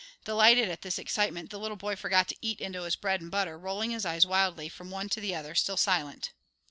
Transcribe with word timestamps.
Delighted 0.25 0.67
at 0.67 0.81
this 0.81 0.97
excitement, 0.97 1.51
the 1.51 1.59
little 1.59 1.77
boy 1.77 1.95
forgot 1.95 2.27
to 2.29 2.35
eat 2.41 2.59
into 2.59 2.81
his 2.81 2.95
bread 2.95 3.21
and 3.21 3.29
butter, 3.29 3.55
rolling 3.55 3.91
his 3.91 4.03
eyes 4.03 4.25
wildly 4.25 4.67
from 4.67 4.89
one 4.89 5.09
to 5.09 5.21
the 5.21 5.35
other, 5.35 5.53
still 5.53 5.77
silent. 5.77 6.31